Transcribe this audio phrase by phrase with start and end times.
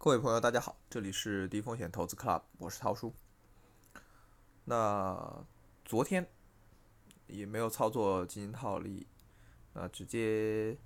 [0.00, 3.12] 各位朋友，大家好，这里是低风险投资 Club，我是涛叔。
[4.64, 5.44] 那
[5.84, 6.24] 昨天
[7.26, 9.08] 也没有操作基金套利，
[9.72, 10.78] 那直接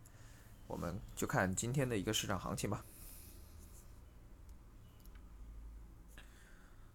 [0.67, 2.83] 我们就看今天的一个市场行情吧。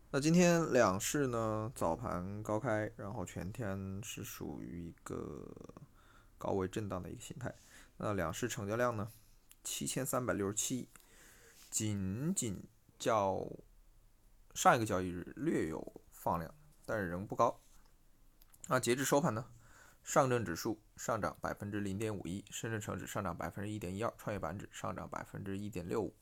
[0.10, 5.48] 那今天两市呢早盘高开，然后全天是属于一个
[6.40, 7.54] 高位震荡的一个形态。
[7.98, 9.08] 那两市成交量呢
[9.64, 10.90] 七千三百六十七亿。
[11.70, 12.64] 仅仅
[12.98, 13.48] 较
[14.54, 16.54] 上一个交易日略有放量，
[16.86, 17.62] 但是仍不高。
[18.68, 19.46] 那截至收盘呢？
[20.04, 26.16] 上证指数上涨百分之零点五一，深圳成指上涨百分之一点一二，创业板指上涨百分之一点六五。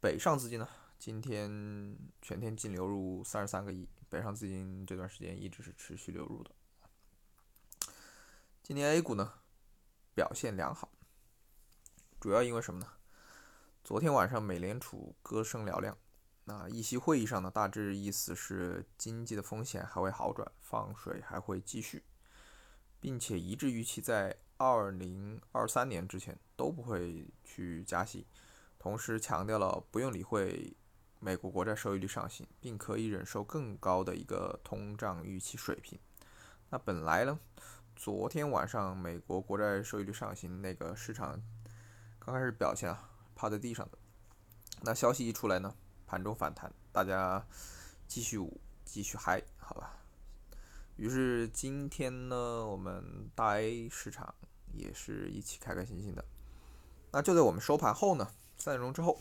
[0.00, 0.66] 北上资金呢？
[0.98, 6.50] 今天全天净流入三十三个亿，北上资金这段时间一直是持续流入的。
[8.62, 9.34] 今天 A 股呢
[10.14, 10.90] 表现良好，
[12.18, 12.95] 主要因为什么呢？
[13.86, 15.96] 昨天晚上美联储歌声嘹亮，
[16.42, 22.02] 那议息会议上呢，大致意思是经济的风险还会好转，放水还会继续，
[22.98, 28.26] 并且一致预期在二零二三年之前都不会去加息，
[28.76, 30.76] 同时强调了不用理会
[31.20, 35.96] 美国国债收益率上行，并可以忍受更高的一个通胀预期水平。
[36.70, 37.38] 那本来呢，
[37.94, 41.40] 昨天晚上美国国债收益率上行，那个市场
[42.18, 43.12] 刚开始表现啊。
[43.36, 43.98] 趴在地上的，
[44.80, 47.46] 那消息一出来呢，盘中反弹，大家
[48.08, 49.94] 继续舞，继续嗨，好吧。
[50.96, 54.34] 于是今天呢，我们大 A 市场
[54.72, 56.24] 也是一起开开心心的。
[57.12, 59.20] 那就在我们收盘后呢，三点钟之后，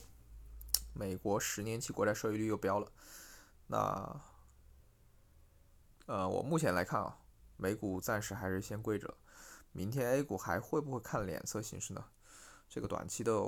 [0.93, 2.89] 美国十年期国债收益率又飙了。
[3.67, 4.21] 那，
[6.05, 7.17] 呃，我目前来看啊，
[7.57, 9.13] 美股暂时还是先跪着，
[9.73, 12.05] 明天 A 股还会不会看脸色行事呢？
[12.69, 13.39] 这个短期的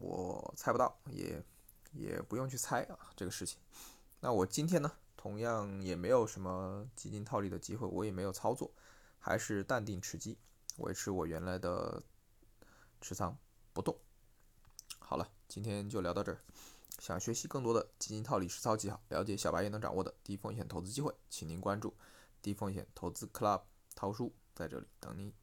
[0.00, 1.42] 我猜不到，也
[1.92, 3.58] 也不用去猜啊这个事情。
[4.20, 8.70] 那我今天呢，同样也没有什么基金套利的机会，我也没有操作，
[9.18, 10.38] 还是淡定持机，
[10.78, 12.02] 维持我原来的
[13.00, 13.36] 持仓
[13.72, 13.96] 不动。
[14.98, 16.40] 好了，今天就聊到这儿。
[16.98, 21.94] 想学习更多的基金套利实操技巧，了解小白也能掌握的低风险投资机会，请您关注
[22.42, 23.62] 低风险投资 Club
[23.94, 25.34] 涛叔在这里等你。